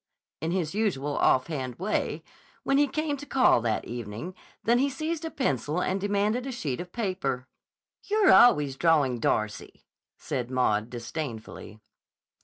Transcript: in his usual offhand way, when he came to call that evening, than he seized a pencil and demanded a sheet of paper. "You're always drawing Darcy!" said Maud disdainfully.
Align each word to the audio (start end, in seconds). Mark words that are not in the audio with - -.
in 0.41 0.49
his 0.49 0.73
usual 0.73 1.15
offhand 1.19 1.75
way, 1.75 2.23
when 2.63 2.79
he 2.79 2.87
came 2.87 3.15
to 3.15 3.23
call 3.27 3.61
that 3.61 3.85
evening, 3.85 4.33
than 4.63 4.79
he 4.79 4.89
seized 4.89 5.23
a 5.23 5.29
pencil 5.29 5.79
and 5.79 6.01
demanded 6.01 6.47
a 6.47 6.51
sheet 6.51 6.81
of 6.81 6.91
paper. 6.91 7.45
"You're 8.05 8.31
always 8.33 8.77
drawing 8.77 9.19
Darcy!" 9.19 9.85
said 10.17 10.49
Maud 10.49 10.89
disdainfully. 10.89 11.81